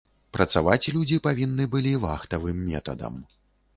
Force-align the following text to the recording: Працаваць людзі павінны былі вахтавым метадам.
Працаваць 0.37 0.89
людзі 0.95 1.21
павінны 1.29 1.67
былі 1.75 1.93
вахтавым 2.07 2.67
метадам. 2.71 3.25